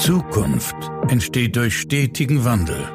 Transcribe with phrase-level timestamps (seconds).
[0.00, 0.74] Zukunft
[1.08, 2.88] entsteht durch stetigen Wandel.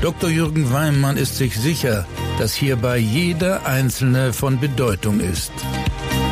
[0.00, 0.30] Dr.
[0.30, 2.06] Jürgen Weimann ist sich sicher,
[2.38, 5.50] dass hierbei jeder Einzelne von Bedeutung ist.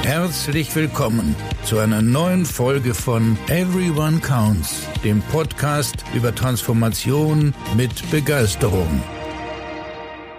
[0.04, 1.34] Herzlich willkommen
[1.64, 9.02] zu einer neuen Folge von Everyone Counts, dem Podcast über Transformation mit Begeisterung.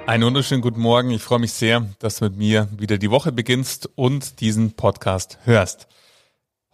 [0.05, 1.11] Einen wunderschönen guten Morgen.
[1.11, 5.37] Ich freue mich sehr, dass du mit mir wieder die Woche beginnst und diesen Podcast
[5.43, 5.89] hörst.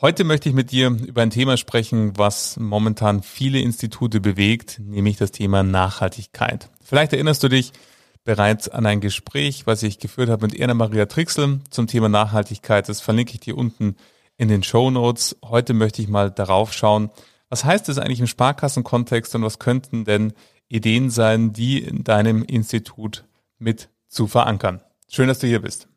[0.01, 5.17] Heute möchte ich mit dir über ein Thema sprechen, was momentan viele Institute bewegt, nämlich
[5.17, 6.69] das Thema Nachhaltigkeit.
[6.83, 7.71] Vielleicht erinnerst du dich
[8.23, 12.89] bereits an ein Gespräch, was ich geführt habe mit Erna Maria Trixel zum Thema Nachhaltigkeit.
[12.89, 13.95] Das verlinke ich dir unten
[14.37, 15.37] in den Show Notes.
[15.43, 17.09] Heute möchte ich mal darauf schauen,
[17.49, 20.33] was heißt es eigentlich im Sparkassenkontext und was könnten denn
[20.69, 23.25] Ideen sein, die in deinem Institut
[23.59, 24.81] mit zu verankern.
[25.07, 25.87] Schön, dass du hier bist.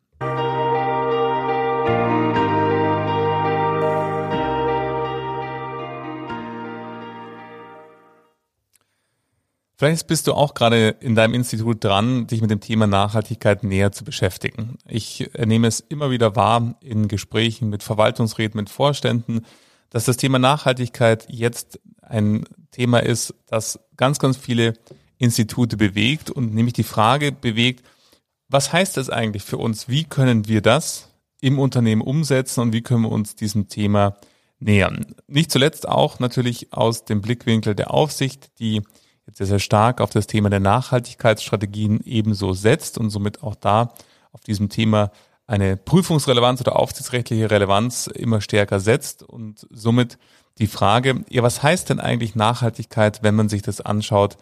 [9.77, 13.91] Vielleicht bist du auch gerade in deinem Institut dran, dich mit dem Thema Nachhaltigkeit näher
[13.91, 14.79] zu beschäftigen.
[14.87, 19.45] Ich nehme es immer wieder wahr in Gesprächen mit Verwaltungsräten, mit Vorständen,
[19.91, 24.73] dass das Thema Nachhaltigkeit jetzt ein Thema ist, das ganz, ganz viele
[25.19, 27.85] Institute bewegt und nämlich die Frage bewegt,
[28.49, 29.87] was heißt das eigentlich für uns?
[29.87, 34.17] Wie können wir das im Unternehmen umsetzen und wie können wir uns diesem Thema
[34.59, 35.13] nähern?
[35.27, 38.81] Nicht zuletzt auch natürlich aus dem Blickwinkel der Aufsicht, die
[39.27, 43.93] jetzt sehr, sehr stark auf das Thema der Nachhaltigkeitsstrategien ebenso setzt und somit auch da
[44.31, 45.11] auf diesem Thema
[45.45, 50.17] eine Prüfungsrelevanz oder aufsichtsrechtliche Relevanz immer stärker setzt und somit
[50.57, 54.37] die Frage, ja, was heißt denn eigentlich Nachhaltigkeit, wenn man sich das anschaut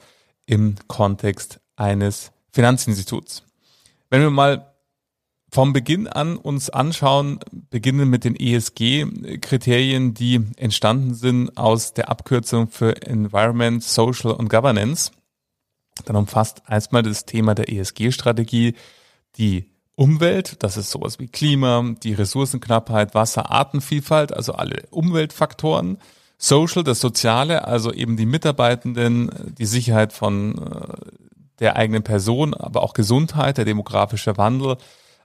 [0.45, 3.43] im Kontext eines Finanzinstituts?
[4.09, 4.74] Wenn wir mal
[5.55, 7.39] vom Beginn an uns anschauen,
[7.69, 15.11] beginnen mit den ESG-Kriterien, die entstanden sind aus der Abkürzung für Environment, Social und Governance.
[16.03, 18.75] Dann umfasst erstmal das Thema der ESG-Strategie
[19.37, 25.99] die Umwelt, das ist sowas wie Klima, die Ressourcenknappheit, Wasser, Artenvielfalt, also alle Umweltfaktoren.
[26.37, 31.11] Social, das Soziale, also eben die Mitarbeitenden, die Sicherheit von äh,
[31.59, 34.75] der eigenen Person, aber auch Gesundheit, der demografische Wandel,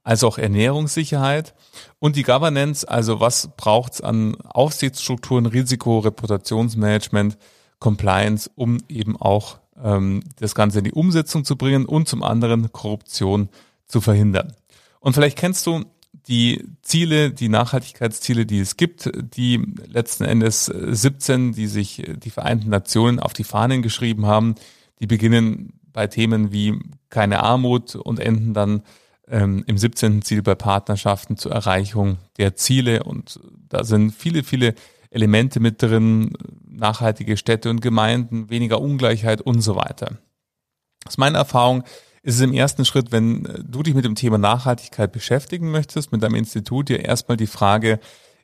[0.03, 1.55] also auch Ernährungssicherheit
[1.99, 7.37] und die Governance, also was braucht's an Aufsichtsstrukturen, Risiko, Reputationsmanagement,
[7.79, 12.73] Compliance, um eben auch ähm, das Ganze in die Umsetzung zu bringen und zum anderen
[12.73, 13.49] Korruption
[13.87, 14.55] zu verhindern.
[15.01, 15.85] Und vielleicht kennst du
[16.29, 22.69] die Ziele, die Nachhaltigkeitsziele, die es gibt, die letzten Endes 17, die sich die Vereinten
[22.69, 24.55] Nationen auf die Fahnen geschrieben haben,
[25.01, 26.79] die beginnen bei Themen wie
[27.09, 28.83] keine Armut und enden dann
[29.31, 30.23] ähm, im 17.
[30.23, 33.05] Ziel bei Partnerschaften zur Erreichung der Ziele.
[33.05, 34.75] Und da sind viele, viele
[35.11, 36.33] Elemente mit drin,
[36.67, 40.19] nachhaltige Städte und Gemeinden, weniger Ungleichheit und so weiter.
[41.07, 41.85] Aus meiner Erfahrung
[42.23, 46.23] ist es im ersten Schritt, wenn du dich mit dem Thema Nachhaltigkeit beschäftigen möchtest, mit
[46.23, 47.99] deinem Institut, ja erstmal die Frage,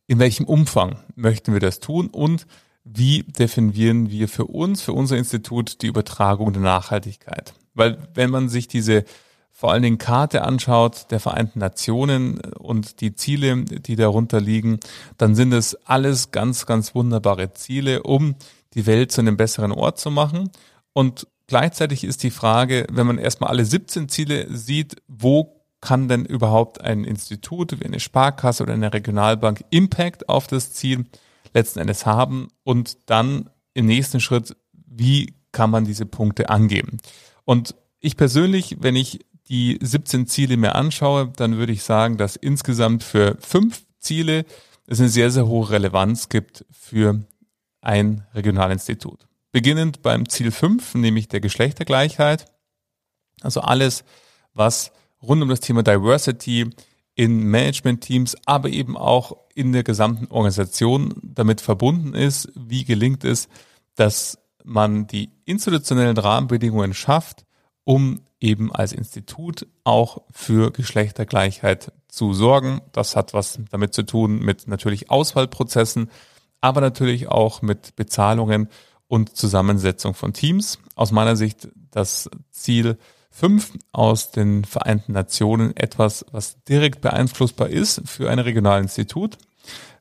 [0.07, 2.47] in welchem Umfang möchten wir das tun und
[2.85, 7.53] wie definieren wir für uns, für unser Institut die Übertragung der Nachhaltigkeit?
[7.75, 9.05] Weil wenn man sich diese
[9.59, 14.81] vor allen Dingen Karte anschaut der Vereinten Nationen und die Ziele, die darunter liegen,
[15.17, 18.34] dann sind es alles ganz, ganz wunderbare Ziele, um
[18.75, 20.50] die Welt zu einem besseren Ort zu machen.
[20.93, 26.27] Und gleichzeitig ist die Frage, wenn man erstmal alle 17 Ziele sieht, wo kann denn
[26.27, 31.06] überhaupt ein Institut wie eine Sparkasse oder eine Regionalbank Impact auf das Ziel
[31.55, 36.99] letzten Endes haben und dann im nächsten Schritt, wie kann man diese Punkte angeben?
[37.47, 42.37] Und ich persönlich, wenn ich die 17 Ziele mir anschaue, dann würde ich sagen, dass
[42.37, 44.45] insgesamt für fünf Ziele
[44.87, 47.25] es eine sehr, sehr hohe Relevanz gibt für
[47.81, 49.27] ein Regionalinstitut.
[49.53, 52.47] Beginnend beim Ziel 5, nämlich der Geschlechtergleichheit.
[53.41, 54.05] Also alles,
[54.53, 54.93] was
[55.23, 56.71] rund um das Thema Diversity
[57.15, 62.53] in Management-Teams, aber eben auch in der gesamten Organisation damit verbunden ist.
[62.55, 63.49] Wie gelingt es,
[63.94, 67.45] dass man die institutionellen Rahmenbedingungen schafft,
[67.87, 72.83] um eben als Institut auch für Geschlechtergleichheit zu sorgen.
[72.93, 76.11] Das hat was damit zu tun mit natürlich Auswahlprozessen,
[76.61, 78.69] aber natürlich auch mit Bezahlungen
[79.06, 80.81] und Zusammensetzung von Teams.
[80.97, 82.99] Aus meiner Sicht das Ziel
[83.31, 89.39] 5 aus den Vereinten Nationen etwas, was direkt beeinflussbar ist für ein Regionalinstitut.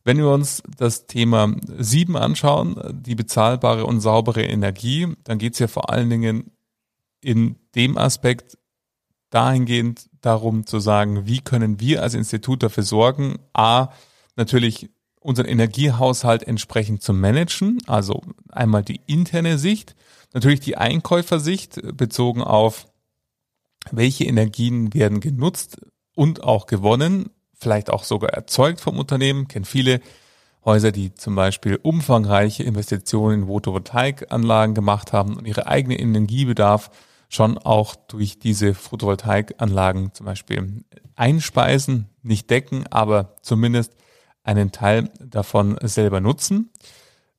[0.03, 5.59] Wenn wir uns das Thema 7 anschauen, die bezahlbare und saubere Energie, dann geht es
[5.59, 6.51] ja vor allen Dingen
[7.25, 8.57] in dem Aspekt
[9.29, 13.89] dahingehend darum zu sagen, wie können wir als Institut dafür sorgen, a,
[14.35, 14.89] natürlich
[15.19, 17.79] unseren Energiehaushalt entsprechend zu managen.
[17.87, 19.95] Also einmal die interne Sicht,
[20.33, 22.87] natürlich die Einkäufersicht bezogen auf
[23.91, 25.77] welche Energien werden genutzt
[26.15, 29.47] und auch gewonnen, vielleicht auch sogar erzeugt vom Unternehmen.
[29.47, 29.99] Kennen viele
[30.63, 36.89] Häuser, die zum Beispiel umfangreiche Investitionen in Photovoltaikanlagen gemacht haben und ihre eigene Energiebedarf
[37.29, 40.83] schon auch durch diese Photovoltaikanlagen zum Beispiel
[41.15, 43.93] einspeisen, nicht decken, aber zumindest
[44.43, 46.71] einen Teil davon selber nutzen.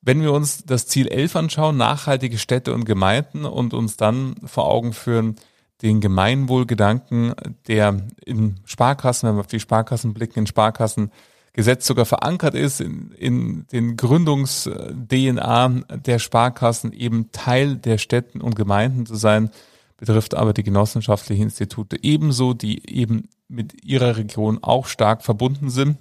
[0.01, 4.67] Wenn wir uns das Ziel 11 anschauen, nachhaltige Städte und Gemeinden und uns dann vor
[4.67, 5.35] Augen führen,
[5.81, 7.33] den Gemeinwohlgedanken,
[7.67, 13.11] der in Sparkassen, wenn wir auf die Sparkassen blicken, in Sparkassengesetz sogar verankert ist, in,
[13.11, 15.69] in den Gründungs-DNA
[16.05, 19.51] der Sparkassen eben Teil der Städten und Gemeinden zu sein,
[19.97, 25.97] betrifft aber die genossenschaftlichen Institute ebenso, die eben mit ihrer Region auch stark verbunden sind.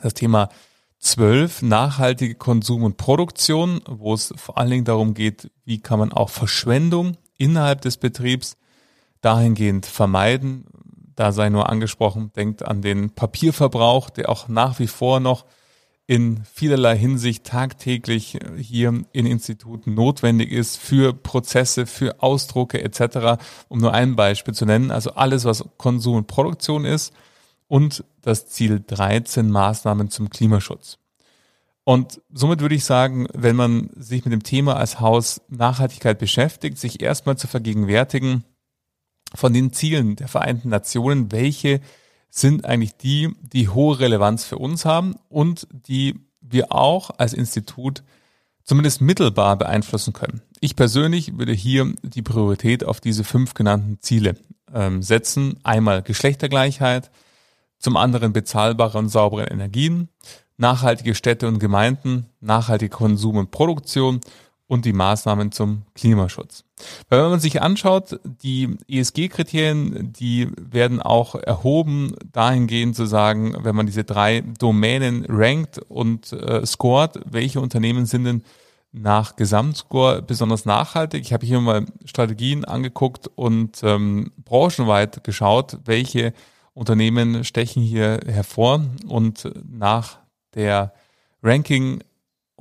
[0.00, 0.48] Das Thema
[1.00, 6.12] 12, nachhaltige Konsum und Produktion, wo es vor allen Dingen darum geht, wie kann man
[6.12, 8.56] auch Verschwendung innerhalb des Betriebs
[9.20, 10.66] dahingehend vermeiden.
[11.16, 15.44] Da sei nur angesprochen, denkt an den Papierverbrauch, der auch nach wie vor noch
[16.12, 23.78] in vielerlei Hinsicht tagtäglich hier in Instituten notwendig ist für Prozesse, für Ausdrucke etc., um
[23.78, 24.90] nur ein Beispiel zu nennen.
[24.90, 27.14] Also alles, was Konsum und Produktion ist
[27.66, 30.98] und das Ziel 13 Maßnahmen zum Klimaschutz.
[31.82, 36.76] Und somit würde ich sagen, wenn man sich mit dem Thema als Haus Nachhaltigkeit beschäftigt,
[36.76, 38.44] sich erstmal zu vergegenwärtigen
[39.34, 41.80] von den Zielen der Vereinten Nationen, welche
[42.34, 48.02] sind eigentlich die, die hohe Relevanz für uns haben und die wir auch als Institut
[48.64, 50.40] zumindest mittelbar beeinflussen können.
[50.60, 54.36] Ich persönlich würde hier die Priorität auf diese fünf genannten Ziele
[54.72, 55.58] ähm, setzen.
[55.62, 57.10] Einmal Geschlechtergleichheit,
[57.78, 60.08] zum anderen bezahlbare und saubere Energien,
[60.56, 64.20] nachhaltige Städte und Gemeinden, nachhaltige Konsum und Produktion
[64.72, 66.64] und die Maßnahmen zum Klimaschutz.
[67.10, 73.76] Weil wenn man sich anschaut, die ESG-Kriterien, die werden auch erhoben, dahingehend zu sagen, wenn
[73.76, 78.44] man diese drei Domänen rankt und äh, scoret, welche Unternehmen sind denn
[78.92, 81.20] nach Gesamtscore besonders nachhaltig.
[81.20, 86.32] Ich habe hier mal Strategien angeguckt und ähm, branchenweit geschaut, welche
[86.72, 90.16] Unternehmen stechen hier hervor und nach
[90.54, 90.94] der
[91.42, 92.02] Ranking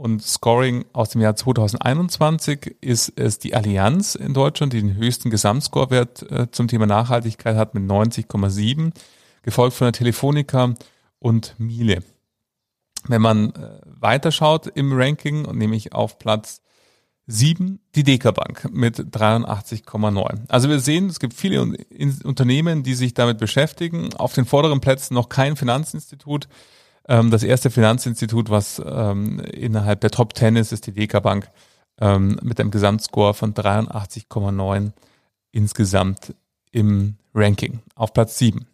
[0.01, 5.30] und Scoring aus dem Jahr 2021 ist es die Allianz in Deutschland, die den höchsten
[5.30, 8.94] Gesamtscorewert äh, zum Thema Nachhaltigkeit hat mit 90,7,
[9.44, 10.74] gefolgt von der Telefonica
[11.19, 12.03] und Miele.
[13.07, 16.63] Wenn man äh, weiterschaut im Ranking, nämlich auf Platz
[17.27, 20.45] 7 die Deka Bank mit 83,9.
[20.48, 21.62] Also wir sehen, es gibt viele
[22.24, 24.15] Unternehmen, die sich damit beschäftigen.
[24.15, 26.48] Auf den vorderen Plätzen noch kein Finanzinstitut.
[27.07, 31.50] Ähm, das erste Finanzinstitut, was ähm, innerhalb der Top 10 ist, ist die Deka Bank
[32.00, 34.92] ähm, mit einem Gesamtscore von 83,9
[35.51, 36.33] insgesamt
[36.71, 38.65] im Ranking auf Platz 7.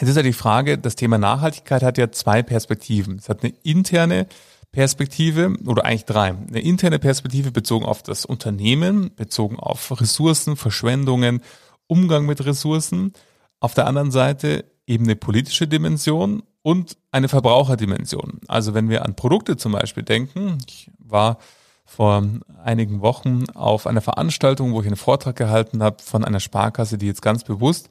[0.00, 3.18] Jetzt ist ja die Frage, das Thema Nachhaltigkeit hat ja zwei Perspektiven.
[3.18, 4.26] Es hat eine interne
[4.72, 6.28] Perspektive oder eigentlich drei.
[6.28, 11.42] Eine interne Perspektive bezogen auf das Unternehmen, bezogen auf Ressourcen, Verschwendungen,
[11.88, 13.12] Umgang mit Ressourcen.
[13.60, 18.40] Auf der anderen Seite eben eine politische Dimension und eine Verbraucherdimension.
[18.48, 21.38] Also wenn wir an Produkte zum Beispiel denken, ich war
[21.84, 22.26] vor
[22.64, 27.06] einigen Wochen auf einer Veranstaltung, wo ich einen Vortrag gehalten habe von einer Sparkasse, die
[27.06, 27.90] jetzt ganz bewusst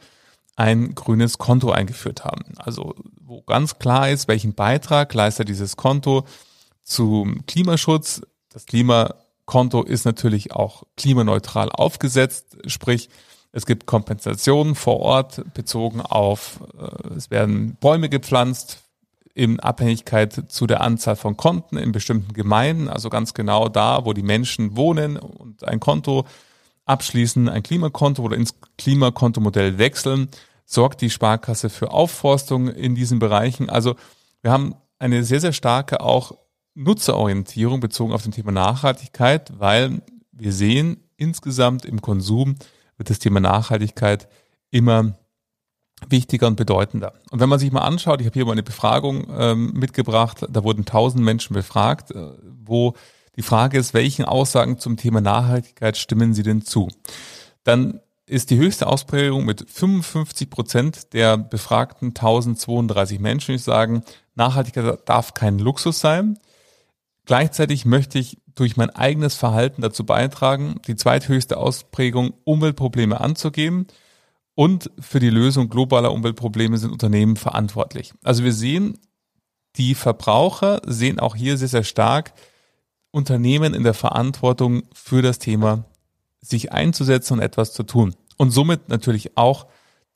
[0.56, 2.44] ein grünes Konto eingeführt haben.
[2.58, 6.26] Also wo ganz klar ist, welchen Beitrag leistet dieses Konto
[6.84, 8.22] zum Klimaschutz.
[8.50, 13.10] Das Klimakonto ist natürlich auch klimaneutral aufgesetzt, sprich
[13.52, 18.84] es gibt Kompensationen vor Ort bezogen auf, äh, es werden Bäume gepflanzt
[19.34, 24.14] in Abhängigkeit zu der Anzahl von Konten in bestimmten Gemeinden, also ganz genau da, wo
[24.14, 26.26] die Menschen wohnen und ein Konto
[26.86, 30.30] abschließen, ein Klimakonto oder ins Klimakontomodell wechseln,
[30.66, 33.70] sorgt die Sparkasse für Aufforstung in diesen Bereichen.
[33.70, 33.96] Also
[34.42, 36.34] wir haben eine sehr, sehr starke auch
[36.74, 42.56] Nutzerorientierung bezogen auf das Thema Nachhaltigkeit, weil wir sehen insgesamt im Konsum
[43.02, 44.28] wird das Thema Nachhaltigkeit
[44.70, 45.16] immer
[46.08, 47.14] wichtiger und bedeutender.
[47.32, 50.64] Und wenn man sich mal anschaut, ich habe hier mal eine Befragung ähm, mitgebracht, da
[50.64, 52.94] wurden tausend Menschen befragt, äh, wo
[53.38, 56.90] die Frage ist, welchen Aussagen zum Thema Nachhaltigkeit stimmen sie denn zu?
[57.64, 64.04] Dann ist die höchste Ausprägung mit 55 Prozent der befragten 1032 Menschen, die sagen,
[64.36, 66.38] Nachhaltigkeit darf kein Luxus sein.
[67.26, 73.88] Gleichzeitig möchte ich durch mein eigenes Verhalten dazu beitragen, die zweithöchste Ausprägung Umweltprobleme anzugeben.
[74.56, 78.14] Und für die Lösung globaler Umweltprobleme sind Unternehmen verantwortlich.
[78.24, 78.98] Also wir sehen,
[79.78, 82.34] Die Verbraucher sehen auch hier sehr, sehr stark
[83.12, 85.86] Unternehmen in der Verantwortung für das Thema
[86.42, 88.16] sich einzusetzen und etwas zu tun.
[88.38, 89.68] Und somit natürlich auch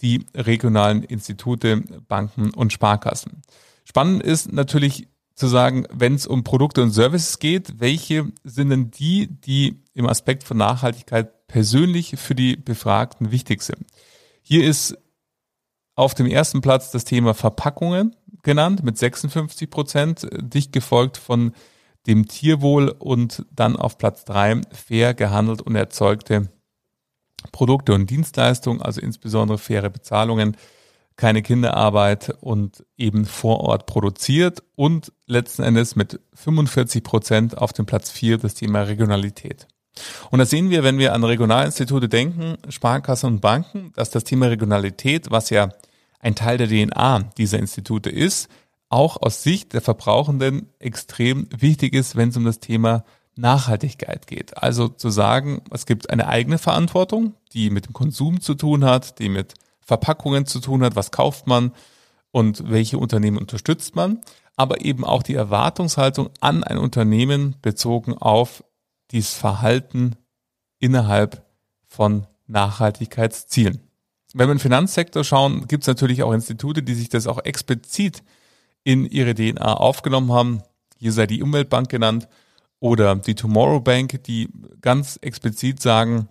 [0.02, 3.44] die regionalen Institute, Banken und Sparkassen.
[3.86, 8.92] Spannend ist natürlich zu sagen, wenn es um Produkte und Services geht, welche sind denn
[8.92, 13.86] die, die im Aspekt von Nachhaltigkeit persönlich für die Befragten wichtig sind?
[14.42, 14.98] Hier ist
[15.96, 21.54] auf dem ersten Platz das Thema Verpackungen genannt mit 56 Prozent, dicht gefolgt von
[22.08, 26.50] dem Tierwohl und dann auf Platz drei fair gehandelt und erzeugte
[27.52, 30.56] Produkte und Dienstleistungen, also insbesondere faire Bezahlungen,
[31.18, 37.86] keine Kinderarbeit und eben vor Ort produziert und letzten Endes mit 45 Prozent auf dem
[37.86, 39.68] Platz vier das Thema Regionalität.
[40.30, 44.48] Und da sehen wir, wenn wir an Regionalinstitute denken, Sparkassen und Banken, dass das Thema
[44.48, 45.70] Regionalität, was ja
[46.20, 48.50] ein Teil der DNA dieser Institute ist,
[48.90, 53.04] auch aus Sicht der Verbrauchenden extrem wichtig ist, wenn es um das Thema
[53.36, 54.58] Nachhaltigkeit geht.
[54.62, 59.20] Also zu sagen, es gibt eine eigene Verantwortung, die mit dem Konsum zu tun hat,
[59.20, 59.54] die mit
[59.86, 61.72] Verpackungen zu tun hat, was kauft man
[62.32, 64.20] und welche Unternehmen unterstützt man,
[64.58, 68.64] aber eben auch die Erwartungshaltung an ein Unternehmen bezogen auf
[69.12, 70.16] dieses Verhalten
[70.80, 71.46] innerhalb
[71.88, 73.80] von Nachhaltigkeitszielen.
[74.34, 78.24] Wenn wir im Finanzsektor schauen, gibt es natürlich auch Institute, die sich das auch explizit
[78.84, 80.62] in ihre DNA aufgenommen haben.
[80.98, 82.28] Hier sei die Umweltbank genannt
[82.80, 84.50] oder die Tomorrow Bank, die
[84.82, 86.28] ganz explizit sagen,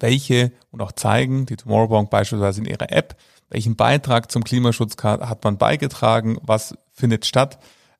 [0.00, 3.16] welche und auch zeigen, die Tomorrow Bank beispielsweise in ihrer App,
[3.50, 7.58] welchen Beitrag zum Klimaschutz hat man beigetragen, was findet statt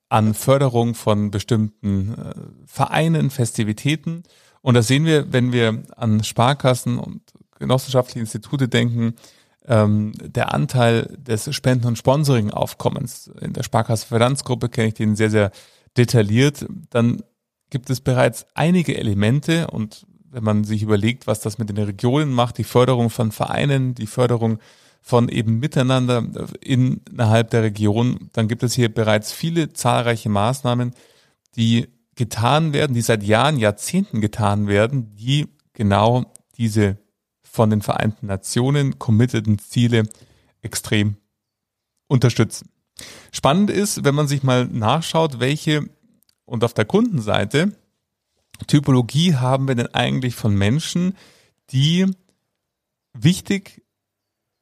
[0.09, 2.33] an Förderung von bestimmten äh,
[2.65, 4.23] Vereinen, Festivitäten.
[4.61, 7.21] Und das sehen wir, wenn wir an Sparkassen und
[7.59, 9.13] genossenschaftliche Institute denken,
[9.67, 13.31] ähm, der Anteil des Spenden- und Sponsoring-Aufkommens.
[13.39, 15.51] In der Sparkasse Finanzgruppe kenne ich den sehr, sehr
[15.95, 16.65] detailliert.
[16.89, 17.21] Dann
[17.69, 22.31] gibt es bereits einige Elemente und wenn man sich überlegt, was das mit den Regionen
[22.31, 24.59] macht, die Förderung von Vereinen, die Förderung
[25.01, 26.23] von eben Miteinander
[26.61, 30.93] innerhalb der Region, dann gibt es hier bereits viele zahlreiche Maßnahmen,
[31.55, 36.25] die getan werden, die seit Jahren, Jahrzehnten getan werden, die genau
[36.57, 36.97] diese
[37.43, 40.03] von den Vereinten Nationen committeden Ziele
[40.61, 41.15] extrem
[42.07, 42.69] unterstützen.
[43.31, 45.89] Spannend ist, wenn man sich mal nachschaut, welche
[46.45, 47.71] und auf der Kundenseite
[48.67, 51.15] Typologie haben wir denn eigentlich von Menschen,
[51.71, 52.05] die
[53.13, 53.81] wichtig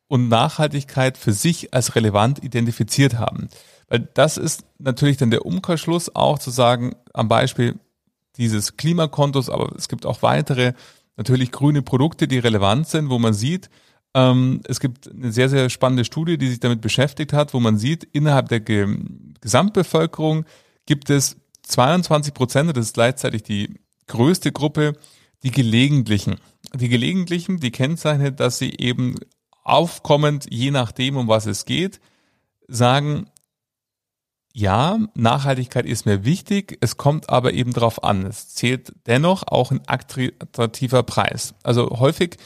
[0.07, 3.49] und Nachhaltigkeit für sich als relevant identifiziert haben.
[3.89, 7.79] Weil das ist natürlich dann der Umkehrschluss auch zu sagen, am Beispiel
[8.37, 10.73] dieses Klimakontos, aber es gibt auch weitere
[11.15, 13.69] natürlich grüne Produkte, die relevant sind, wo man sieht,
[14.13, 17.77] ähm, es gibt eine sehr, sehr spannende Studie, die sich damit beschäftigt hat, wo man
[17.77, 18.87] sieht, innerhalb der Ge
[19.41, 20.45] Gesamtbevölkerung
[20.85, 24.93] gibt es 22 Prozent, das ist gleichzeitig die größte Gruppe,
[25.43, 26.37] die Gelegentlichen.
[26.73, 29.15] Die Gelegentlichen, die kennzeichnet, dass sie eben
[29.63, 31.99] aufkommend, je nachdem, um was es geht,
[32.67, 33.27] sagen,
[34.53, 38.25] ja, Nachhaltigkeit ist mir wichtig, es kommt aber eben darauf an.
[38.25, 41.53] Es zählt dennoch auch ein attraktiver Preis.
[41.61, 42.37] Also häufig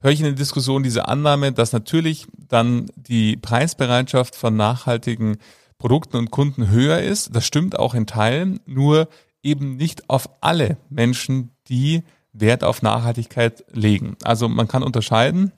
[0.00, 5.36] höre ich in der Diskussion diese Annahme, dass natürlich dann die Preisbereitschaft von nachhaltigen
[5.78, 7.36] Produkten und Kunden höher ist.
[7.36, 9.08] Das stimmt auch in Teilen, nur
[9.42, 14.16] eben nicht auf alle Menschen, die Wert auf Nachhaltigkeit legen.
[14.22, 15.52] Also man kann unterscheiden.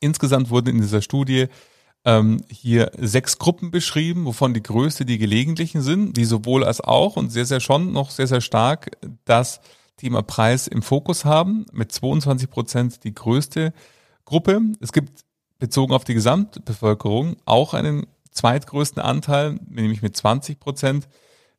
[0.00, 1.48] Insgesamt wurden in dieser Studie
[2.04, 7.16] ähm, hier sechs Gruppen beschrieben, wovon die größte die gelegentlichen sind, die sowohl als auch
[7.16, 9.60] und sehr, sehr schon noch sehr, sehr stark das
[9.96, 13.72] Thema Preis im Fokus haben, mit 22 Prozent die größte
[14.24, 14.60] Gruppe.
[14.80, 15.24] Es gibt
[15.58, 21.08] bezogen auf die Gesamtbevölkerung auch einen zweitgrößten Anteil, nämlich mit 20 Prozent,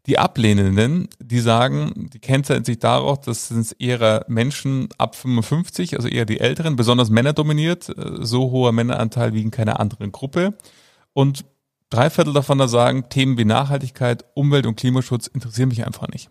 [0.05, 6.09] die Ablehnenden, die sagen, die kennzeichnen sich darauf, dass es eher Menschen ab 55, also
[6.09, 7.89] eher die Älteren, besonders Männer dominiert.
[7.89, 10.55] Äh, so hoher Männeranteil wie in keiner anderen Gruppe.
[11.13, 11.45] Und
[11.89, 16.29] drei Viertel davon da sagen, Themen wie Nachhaltigkeit, Umwelt und Klimaschutz interessieren mich einfach nicht.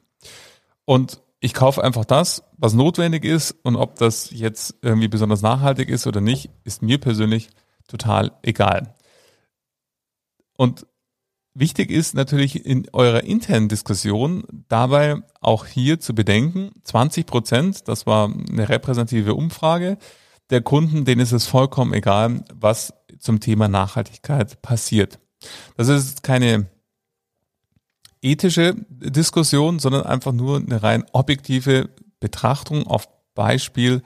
[0.85, 3.57] Und ich kaufe einfach das, was notwendig ist.
[3.62, 7.49] Und ob das jetzt irgendwie besonders nachhaltig ist oder nicht, ist mir persönlich
[7.88, 8.95] total egal.
[10.57, 10.87] Und
[11.54, 18.06] Wichtig ist natürlich in eurer internen Diskussion dabei auch hier zu bedenken, 20 Prozent, das
[18.06, 19.99] war eine repräsentative Umfrage,
[20.49, 25.18] der Kunden, denen ist es vollkommen egal, was zum Thema Nachhaltigkeit passiert.
[25.76, 26.66] Das ist keine
[28.23, 31.90] ethische Diskussion, sondern einfach nur eine rein objektive
[32.21, 34.02] Betrachtung auf Beispiel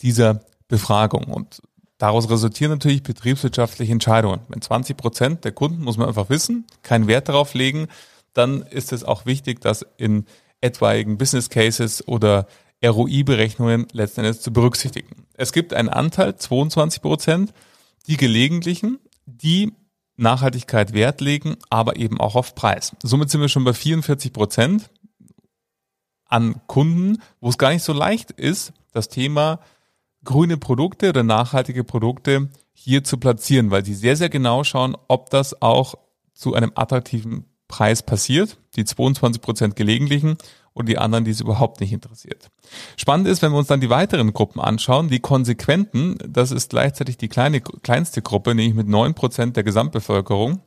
[0.00, 1.24] dieser Befragung.
[1.24, 1.60] Und
[1.98, 4.40] Daraus resultieren natürlich betriebswirtschaftliche Entscheidungen.
[4.48, 7.88] Wenn 20 Prozent der Kunden, muss man einfach wissen, keinen Wert darauf legen,
[8.32, 10.24] dann ist es auch wichtig, das in
[10.60, 12.46] etwaigen Business Cases oder
[12.84, 15.26] ROI-Berechnungen letzten Endes zu berücksichtigen.
[15.34, 17.52] Es gibt einen Anteil, 22 Prozent,
[18.06, 19.72] die gelegentlichen, die
[20.16, 22.94] Nachhaltigkeit Wert legen, aber eben auch auf Preis.
[23.02, 24.90] Somit sind wir schon bei 44 Prozent
[26.26, 29.60] an Kunden, wo es gar nicht so leicht ist, das Thema
[30.24, 35.30] grüne Produkte oder nachhaltige Produkte hier zu platzieren, weil sie sehr, sehr genau schauen, ob
[35.30, 35.94] das auch
[36.34, 40.38] zu einem attraktiven Preis passiert, die 22 Prozent gelegentlichen
[40.72, 42.50] und die anderen, die es überhaupt nicht interessiert.
[42.96, 47.16] Spannend ist, wenn wir uns dann die weiteren Gruppen anschauen, die Konsequenten, das ist gleichzeitig
[47.18, 50.62] die kleine, kleinste Gruppe, nämlich mit neun Prozent der Gesamtbevölkerung.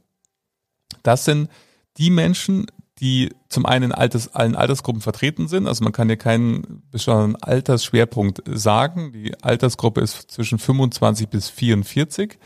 [1.01, 1.49] Das sind
[1.97, 2.67] die Menschen,
[3.01, 5.67] die zum einen in Alters, allen Altersgruppen vertreten sind.
[5.67, 9.11] Also man kann hier keinen bestimmten Altersschwerpunkt sagen.
[9.11, 12.37] Die Altersgruppe ist zwischen 25 bis 44.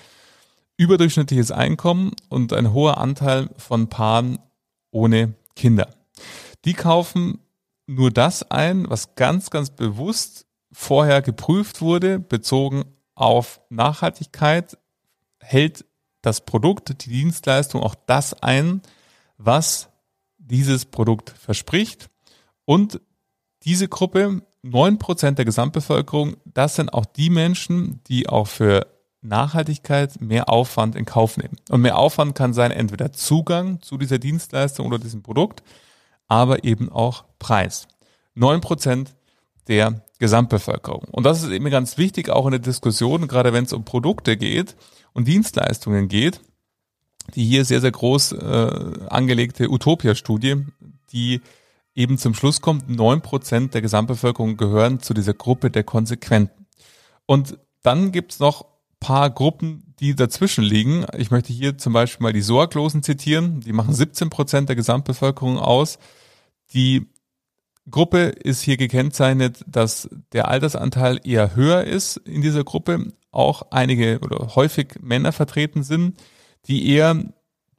[0.78, 4.40] Überdurchschnittliches Einkommen und ein hoher Anteil von Paaren
[4.92, 5.90] ohne Kinder.
[6.64, 7.40] Die kaufen
[7.86, 14.78] nur das ein, was ganz, ganz bewusst vorher geprüft wurde, bezogen auf Nachhaltigkeit,
[15.40, 15.86] hält
[16.22, 18.82] das Produkt, die Dienstleistung auch das ein,
[19.38, 19.90] was
[20.46, 22.10] dieses Produkt verspricht.
[22.66, 23.02] Und
[23.64, 28.88] diese Gruppe, neun Prozent der Gesamtbevölkerung, das sind auch die Menschen, die auch für
[29.22, 31.58] Nachhaltigkeit mehr Aufwand in Kauf nehmen.
[31.70, 35.64] Und mehr Aufwand kann sein entweder Zugang zu dieser Dienstleistung oder diesem Produkt,
[36.28, 37.88] aber eben auch Preis.
[38.36, 39.16] Neun Prozent
[39.68, 41.06] der Gesamtbevölkerung.
[41.12, 44.38] Und das ist eben ganz wichtig, auch in der Diskussion, gerade wenn es um Produkte
[44.38, 44.76] geht
[45.14, 46.42] und Dienstleistungen geht,
[47.34, 50.66] die hier sehr, sehr groß äh, angelegte Utopia-Studie,
[51.12, 51.42] die
[51.96, 56.68] eben zum Schluss kommt, neun Prozent der Gesamtbevölkerung gehören zu dieser Gruppe der Konsequenten.
[57.26, 58.66] Und dann gibt's noch
[59.00, 61.06] paar Gruppen, die dazwischen liegen.
[61.18, 63.62] Ich möchte hier zum Beispiel mal die Sorglosen zitieren.
[63.62, 66.00] Die machen 17 Prozent der Gesamtbevölkerung aus.
[66.74, 67.08] Die
[67.90, 73.14] Gruppe ist hier gekennzeichnet, dass der Altersanteil eher höher ist in dieser Gruppe.
[73.32, 76.18] Auch einige oder häufig Männer vertreten sind,
[76.68, 77.24] die eher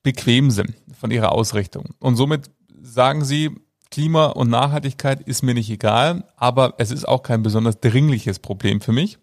[0.03, 1.94] bequem sind von ihrer Ausrichtung.
[1.99, 3.51] Und somit sagen sie,
[3.90, 8.81] Klima und Nachhaltigkeit ist mir nicht egal, aber es ist auch kein besonders dringliches Problem
[8.81, 9.18] für mich.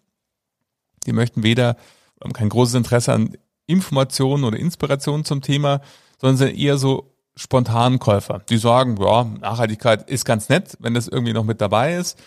[1.06, 1.76] Die möchten weder,
[2.22, 5.82] haben kein großes Interesse an Informationen oder Inspirationen zum Thema,
[6.20, 8.40] sondern sind eher so spontanen Käufer.
[8.50, 12.18] Die sagen, ja, Nachhaltigkeit ist ganz nett, wenn das irgendwie noch mit dabei ist,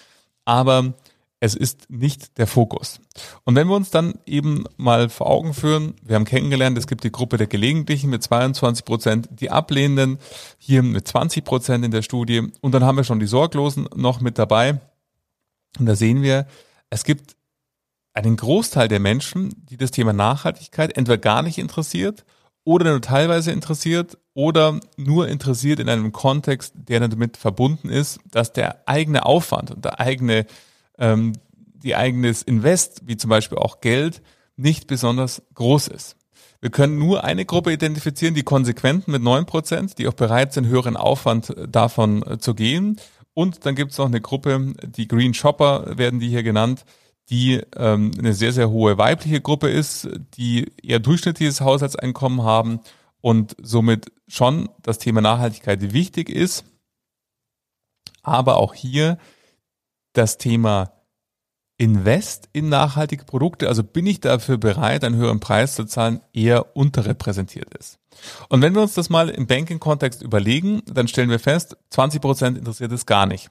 [0.44, 0.94] aber
[1.40, 3.00] es ist nicht der Fokus.
[3.44, 7.04] Und wenn wir uns dann eben mal vor Augen führen, wir haben kennengelernt, es gibt
[7.04, 10.18] die Gruppe der Gelegentlichen mit 22 Prozent, die Ablehnenden
[10.58, 14.20] hier mit 20 Prozent in der Studie und dann haben wir schon die Sorglosen noch
[14.20, 14.80] mit dabei.
[15.78, 16.46] Und da sehen wir,
[16.88, 17.36] es gibt
[18.14, 22.24] einen Großteil der Menschen, die das Thema Nachhaltigkeit entweder gar nicht interessiert
[22.64, 28.52] oder nur teilweise interessiert oder nur interessiert in einem Kontext, der damit verbunden ist, dass
[28.52, 30.46] der eigene Aufwand und der eigene,
[30.98, 31.32] ähm,
[31.82, 34.22] die eigenes Invest, wie zum Beispiel auch Geld,
[34.56, 36.16] nicht besonders groß ist.
[36.60, 40.66] Wir können nur eine Gruppe identifizieren, die Konsequenten mit neun Prozent, die auch bereit sind,
[40.66, 42.98] höheren Aufwand davon äh, zu gehen.
[43.34, 46.86] Und dann gibt es noch eine Gruppe, die Green Shopper werden die hier genannt,
[47.28, 52.80] die ähm, eine sehr, sehr hohe weibliche Gruppe ist, die eher durchschnittliches Haushaltseinkommen haben
[53.20, 56.64] und somit schon das Thema Nachhaltigkeit wichtig ist.
[58.22, 59.18] Aber auch hier
[60.16, 60.92] das Thema
[61.78, 66.74] Invest in nachhaltige Produkte, also bin ich dafür bereit, einen höheren Preis zu zahlen, eher
[66.74, 67.98] unterrepräsentiert ist.
[68.48, 72.56] Und wenn wir uns das mal im Banking-Kontext überlegen, dann stellen wir fest, 20 Prozent
[72.58, 73.50] interessiert es gar nicht.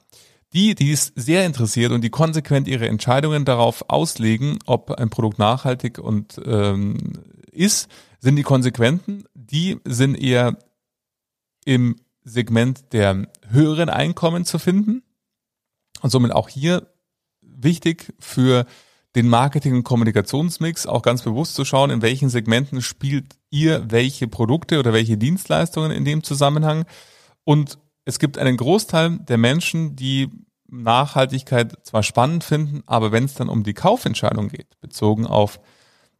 [0.52, 5.38] Die, die es sehr interessiert und die konsequent ihre Entscheidungen darauf auslegen, ob ein Produkt
[5.38, 7.12] nachhaltig und ähm,
[7.52, 9.24] ist, sind die Konsequenten.
[9.34, 10.56] Die sind eher
[11.64, 15.02] im Segment der höheren Einkommen zu finden
[16.02, 16.88] und somit auch hier
[17.40, 18.66] wichtig für
[19.14, 24.28] den Marketing- und Kommunikationsmix auch ganz bewusst zu schauen, in welchen Segmenten spielt ihr welche
[24.28, 26.84] Produkte oder welche Dienstleistungen in dem Zusammenhang.
[27.44, 30.30] Und es gibt einen Großteil der Menschen, die
[30.68, 35.60] Nachhaltigkeit zwar spannend finden, aber wenn es dann um die Kaufentscheidung geht, bezogen auf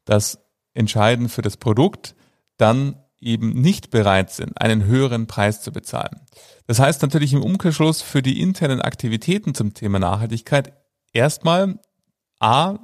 [0.05, 0.39] das
[0.73, 2.15] Entscheiden für das Produkt,
[2.57, 6.21] dann eben nicht bereit sind, einen höheren Preis zu bezahlen.
[6.67, 10.73] Das heißt natürlich im Umkehrschluss für die internen Aktivitäten zum Thema Nachhaltigkeit
[11.13, 11.79] erstmal
[12.39, 12.79] A,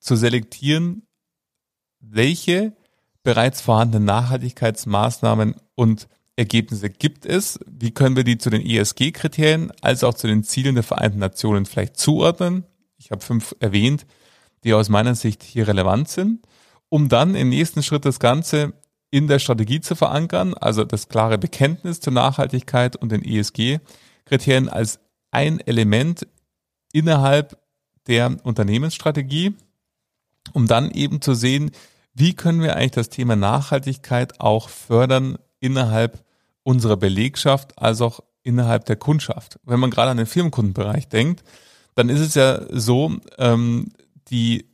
[0.00, 1.06] zu selektieren,
[2.00, 2.76] welche
[3.22, 7.58] bereits vorhandenen Nachhaltigkeitsmaßnahmen und Ergebnisse gibt es?
[7.66, 11.66] Wie können wir die zu den ESG-Kriterien als auch zu den Zielen der Vereinten Nationen
[11.66, 12.64] vielleicht zuordnen?
[12.96, 14.06] Ich habe fünf erwähnt,
[14.62, 16.46] die aus meiner Sicht hier relevant sind.
[16.90, 18.72] um dann im nächsten Schritt das Ganze
[19.10, 25.00] in der Strategie zu verankern, also das klare Bekenntnis zur Nachhaltigkeit und den ESG-Kriterien als
[25.30, 26.26] ein Element
[26.92, 27.58] innerhalb
[28.06, 29.54] der Unternehmensstrategie,
[30.52, 31.70] um dann eben zu sehen,
[32.14, 36.24] wie können wir eigentlich das Thema Nachhaltigkeit auch fördern innerhalb
[36.62, 39.58] unserer Belegschaft, als auch innerhalb der Kundschaft.
[39.64, 41.44] Wenn man gerade an den Firmenkundenbereich denkt,
[41.94, 43.92] dann ist es ja so, ähm,
[44.30, 44.66] die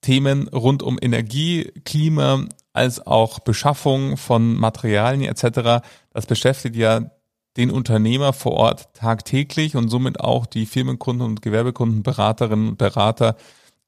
[0.00, 7.10] Themen rund um Energie, Klima, als auch Beschaffung von Materialien etc., das beschäftigt ja
[7.56, 13.36] den Unternehmer vor Ort tagtäglich und somit auch die Firmenkunden und Gewerbekunden, Beraterinnen und Berater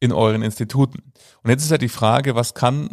[0.01, 1.13] in euren Instituten.
[1.43, 2.91] Und jetzt ist ja die Frage, was kann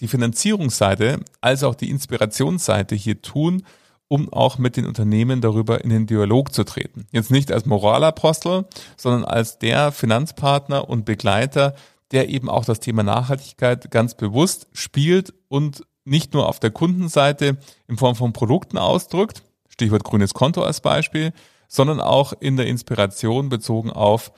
[0.00, 3.64] die Finanzierungsseite als auch die Inspirationsseite hier tun,
[4.08, 7.06] um auch mit den Unternehmen darüber in den Dialog zu treten.
[7.12, 8.64] Jetzt nicht als Moralapostel,
[8.96, 11.74] sondern als der Finanzpartner und Begleiter,
[12.12, 17.58] der eben auch das Thema Nachhaltigkeit ganz bewusst spielt und nicht nur auf der Kundenseite
[17.86, 21.32] in Form von Produkten ausdrückt, Stichwort grünes Konto als Beispiel,
[21.68, 24.32] sondern auch in der Inspiration bezogen auf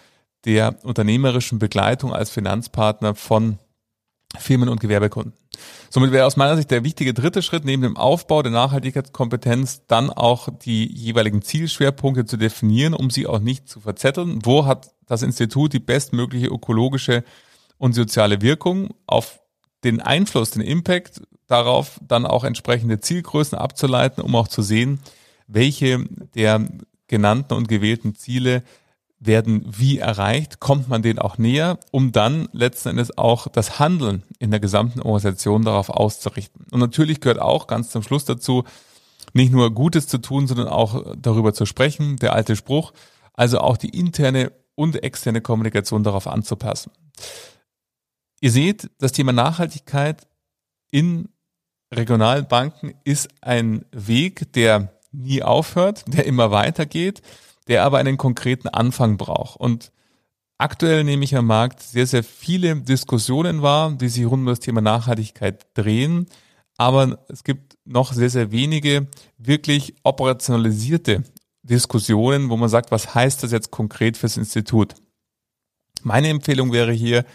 [0.45, 3.59] der unternehmerischen Begleitung als Finanzpartner von
[4.39, 5.33] Firmen und Gewerbekunden.
[5.91, 10.11] Somit wäre aus meiner Sicht der wichtige dritte Schritt neben dem Aufbau der Nachhaltigkeitskompetenz dann
[10.11, 14.39] auch die jeweiligen Zielschwerpunkte zu definieren, um sie auch nicht zu verzetteln.
[14.45, 17.25] Wo hat das Institut die bestmögliche ökologische
[17.81, 19.40] und soziale Wirkung auf
[19.85, 25.01] den Einfluss, den Impact darauf dann auch entsprechende Zielgrößen abzuleiten, um auch zu sehen,
[25.49, 26.69] welche der
[27.09, 28.62] genannten und gewählten Ziele
[29.19, 34.23] werden wie erreicht, kommt man denen auch näher, um dann letzten Endes auch das Handeln
[34.38, 36.66] in der gesamten Organisation darauf auszurichten.
[36.71, 38.64] Und natürlich gehört auch ganz zum Schluss dazu,
[39.33, 42.93] nicht nur Gutes zu tun, sondern auch darüber zu sprechen, der alte Spruch,
[43.33, 46.93] also auch die interne und externe Kommunikation darauf anzupassen.
[48.40, 50.26] Ihr seht, das Thema Nachhaltigkeit
[50.90, 51.29] in
[51.92, 57.20] regionalen Banken ist ein Weg, der nie aufhört, der immer weitergeht,
[57.68, 59.61] der aber einen konkreten Anfang braucht.
[59.61, 59.92] Und
[60.57, 64.61] aktuell nehme ich am Markt sehr, sehr viele Diskussionen wahr, die sich rund um das
[64.61, 66.26] Thema Nachhaltigkeit drehen.
[66.79, 71.24] Aber es gibt noch sehr, sehr wenige wirklich operationalisierte
[71.62, 74.94] Diskussionen, wo man sagt, was heißt das jetzt konkret fürs Institut?
[76.03, 77.26] Meine Empfehlung wäre hier,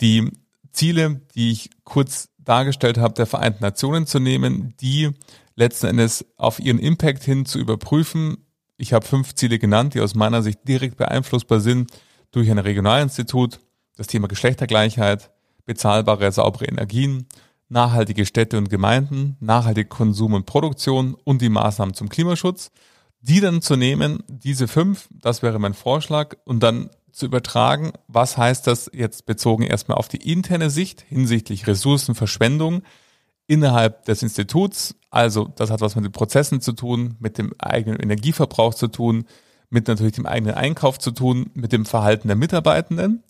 [0.00, 0.30] die
[0.72, 5.10] Ziele, die ich kurz dargestellt habe, der Vereinten Nationen zu nehmen, die
[5.56, 8.38] letzten Endes auf ihren Impact hin zu überprüfen.
[8.76, 11.90] Ich habe fünf Ziele genannt, die aus meiner Sicht direkt beeinflussbar sind
[12.30, 13.60] durch ein Regionalinstitut,
[13.96, 15.30] das Thema Geschlechtergleichheit,
[15.64, 17.26] bezahlbare, saubere Energien,
[17.68, 22.70] nachhaltige Städte und Gemeinden, nachhaltige Konsum und Produktion und die Maßnahmen zum Klimaschutz.
[23.20, 28.36] Die dann zu nehmen, diese fünf, das wäre mein Vorschlag, und dann zu übertragen, was
[28.36, 32.82] heißt das jetzt bezogen erstmal auf die interne Sicht hinsichtlich Ressourcenverschwendung,
[33.46, 34.96] innerhalb des Instituts.
[35.10, 39.24] Also das hat was mit den Prozessen zu tun, mit dem eigenen Energieverbrauch zu tun,
[39.70, 43.22] mit natürlich dem eigenen Einkauf zu tun, mit dem Verhalten der Mitarbeitenden.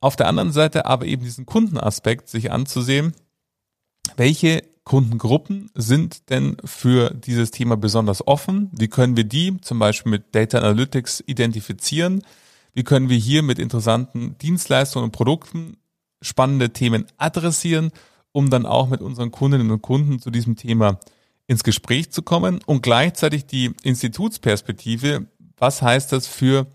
[0.00, 3.14] Auf der anderen Seite aber eben diesen Kundenaspekt sich anzusehen,
[4.16, 8.70] welche Kundengruppen sind denn für dieses Thema besonders offen?
[8.72, 12.22] Wie können wir die zum Beispiel mit Data Analytics identifizieren?
[12.72, 15.76] Wie können wir hier mit interessanten Dienstleistungen und Produkten
[16.22, 17.92] spannende Themen adressieren
[18.32, 20.98] um dann auch mit unseren Kundinnen und Kunden zu diesem Thema
[21.46, 22.60] ins Gespräch zu kommen?
[22.64, 26.66] Und gleichzeitig die Institutsperspektive, was heißt das für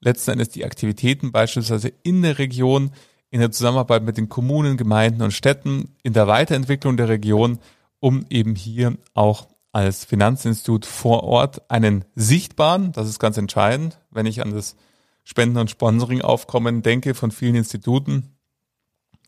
[0.00, 2.90] letzten Endes die Aktivitäten beispielsweise in der Region,
[3.30, 7.58] in der Zusammenarbeit mit den Kommunen, Gemeinden und Städten, in der Weiterentwicklung der Region,
[8.00, 14.26] um eben hier auch als Finanzinstitut vor Ort einen sichtbaren, das ist ganz entscheidend, wenn
[14.26, 14.76] ich an das
[15.24, 18.36] Spenden- und Sponsoring-Aufkommen denke von vielen Instituten,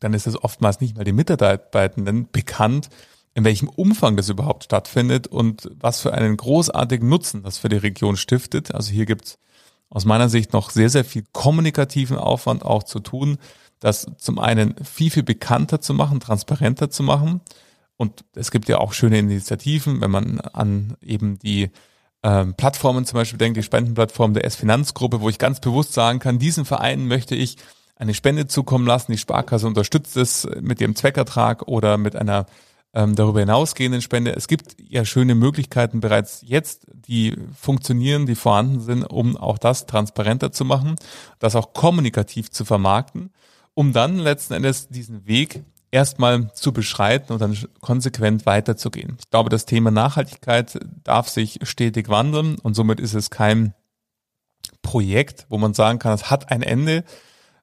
[0.00, 2.88] dann ist es oftmals nicht mal den Mitarbeitenden bekannt,
[3.34, 7.76] in welchem Umfang das überhaupt stattfindet und was für einen großartigen Nutzen das für die
[7.76, 8.74] Region stiftet.
[8.74, 9.38] Also hier gibt es
[9.90, 13.38] aus meiner Sicht noch sehr, sehr viel kommunikativen Aufwand auch zu tun,
[13.80, 17.40] das zum einen viel, viel bekannter zu machen, transparenter zu machen.
[17.96, 21.70] Und es gibt ja auch schöne Initiativen, wenn man an eben die
[22.24, 26.38] ähm, Plattformen zum Beispiel denkt, die Spendenplattform der S-Finanzgruppe, wo ich ganz bewusst sagen kann,
[26.38, 27.58] diesen Vereinen möchte ich
[27.96, 29.12] eine Spende zukommen lassen.
[29.12, 32.46] Die Sparkasse unterstützt es mit ihrem Zweckertrag oder mit einer
[32.94, 34.34] ähm, darüber hinausgehenden Spende.
[34.34, 39.84] Es gibt ja schöne Möglichkeiten bereits jetzt, die funktionieren, die vorhanden sind, um auch das
[39.84, 40.96] transparenter zu machen,
[41.40, 43.32] das auch kommunikativ zu vermarkten,
[43.74, 45.62] um dann letzten Endes diesen Weg
[45.94, 49.16] erstmal zu beschreiten und dann konsequent weiterzugehen.
[49.20, 53.74] Ich glaube, das Thema Nachhaltigkeit darf sich stetig wandeln und somit ist es kein
[54.82, 57.04] Projekt, wo man sagen kann, es hat ein Ende,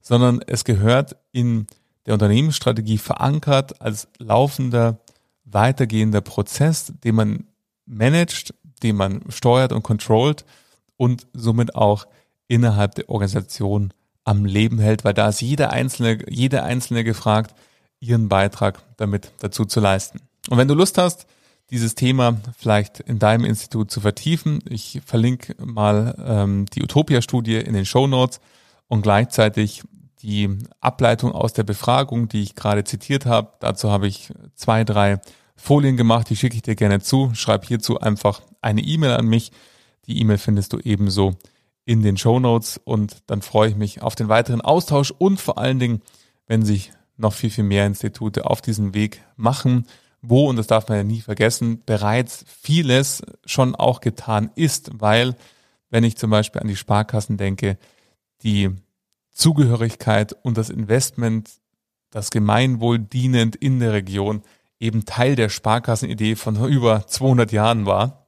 [0.02, 1.67] sondern es gehört in
[2.06, 5.00] der Unternehmensstrategie verankert als laufender,
[5.44, 7.48] weitergehender Prozess, den man
[7.86, 10.46] managt, den man steuert und controlt
[10.96, 12.08] und somit auch
[12.48, 17.54] innerhalb der Organisation am Leben hält, weil da ist jeder Einzelne, jeder Einzelne gefragt,
[18.02, 20.20] ihren Beitrag damit dazu zu leisten.
[20.50, 21.28] Und wenn du Lust hast,
[21.70, 27.74] dieses Thema vielleicht in deinem Institut zu vertiefen, ich verlinke mal ähm, die Utopia-Studie in
[27.74, 28.42] den Show Notes
[28.88, 29.84] und gleichzeitig
[30.22, 30.50] die
[30.82, 33.54] Ableitung aus der Befragung, die ich gerade zitiert habe.
[33.60, 35.22] Dazu habe ich zwei, drei
[35.56, 37.32] Folien gemacht, die schicke ich dir gerne zu.
[37.34, 39.52] Schreib hierzu einfach eine E-Mail an mich.
[40.08, 41.36] Die E-Mail findest du ebenso
[41.86, 45.58] in den Show Notes und dann freue ich mich auf den weiteren Austausch und vor
[45.58, 46.02] allen Dingen,
[46.48, 49.88] wenn sich noch viel, viel mehr Institute auf diesen Weg machen,
[50.22, 55.36] wo, und das darf man ja nie vergessen, bereits vieles schon auch getan ist, weil,
[55.90, 57.78] wenn ich zum Beispiel an die Sparkassen denke,
[58.44, 58.70] die
[59.32, 61.50] Zugehörigkeit und das Investment,
[62.12, 64.44] das Gemeinwohl dienend in der Region
[64.80, 68.28] eben Teil der Sparkassenidee von über 200 Jahren war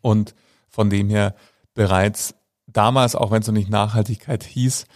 [0.00, 0.34] und
[0.68, 1.34] von dem her
[1.74, 2.34] bereits
[2.66, 4.86] damals, auch wenn es noch nicht Nachhaltigkeit hieß,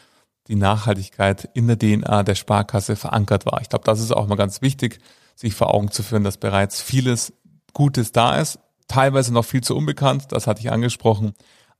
[0.48, 3.61] die Nachhaltigkeit in der DNA der Sparkasse verankert war.
[3.61, 4.98] Ich glaube, das ist auch mal ganz wichtig,
[5.37, 7.33] sich vor Augen zu führen, dass bereits vieles
[7.72, 11.35] Gutes da ist, teilweise noch viel zu unbekannt, das hatte ich angesprochen,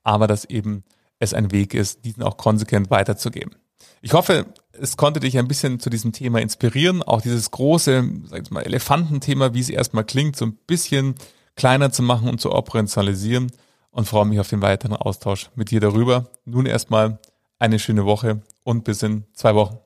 [0.05, 0.85] aber dass eben
[1.18, 3.55] es ein Weg ist, diesen auch konsequent weiterzugeben.
[4.03, 8.42] Ich hoffe, es konnte dich ein bisschen zu diesem Thema inspirieren, auch dieses große, sag
[8.42, 11.16] ich mal, Elefantenthema, wie es erstmal klingt, so ein bisschen
[11.57, 13.53] kleiner zu machen und zu operationalisieren
[13.90, 16.31] und freue mich auf den weiteren Austausch mit dir darüber.
[16.44, 17.18] Nun erstmal
[17.61, 19.79] eine schöne Woche und bis in zwei Wochen.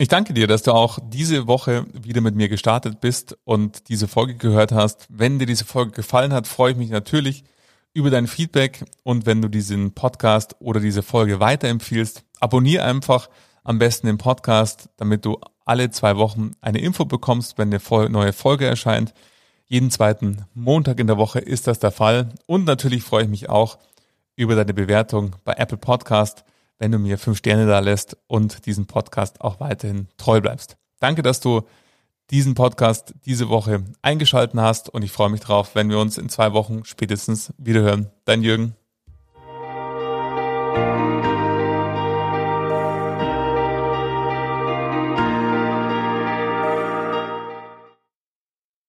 [0.00, 4.06] Ich danke dir, dass du auch diese Woche wieder mit mir gestartet bist und diese
[4.06, 5.08] Folge gehört hast.
[5.10, 7.42] Wenn dir diese Folge gefallen hat, freue ich mich natürlich
[7.94, 13.28] über dein Feedback und wenn du diesen Podcast oder diese Folge weiterempfiehlst, abonniere einfach
[13.64, 18.32] am besten den Podcast, damit du alle zwei Wochen eine Info bekommst, wenn eine neue
[18.32, 19.12] Folge erscheint.
[19.66, 22.30] Jeden zweiten Montag in der Woche ist das der Fall.
[22.46, 23.78] Und natürlich freue ich mich auch
[24.34, 26.44] über deine Bewertung bei Apple Podcast,
[26.78, 30.76] wenn du mir fünf Sterne da lässt und diesen Podcast auch weiterhin treu bleibst.
[31.00, 31.62] Danke, dass du
[32.30, 36.28] diesen Podcast diese Woche eingeschalten hast und ich freue mich drauf, wenn wir uns in
[36.28, 38.10] zwei Wochen spätestens wiederhören.
[38.24, 38.74] Dein Jürgen.